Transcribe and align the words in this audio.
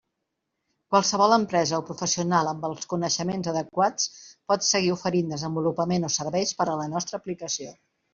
Qualsevol 0.93 1.33
empresa 1.35 1.81
o 1.81 1.83
professional, 1.89 2.47
amb 2.51 2.65
els 2.69 2.89
coneixements 2.93 3.49
adequats, 3.51 4.07
pot 4.53 4.65
seguir 4.69 4.89
oferint 4.95 5.29
desenvolupament 5.35 6.09
o 6.09 6.11
serveis 6.17 6.55
per 6.63 6.69
a 6.75 6.79
la 6.81 6.89
nostra 6.95 7.21
aplicació. 7.21 7.71